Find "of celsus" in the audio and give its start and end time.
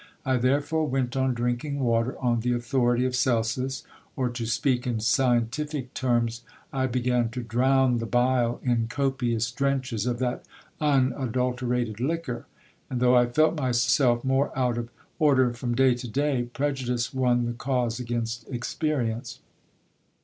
3.05-3.83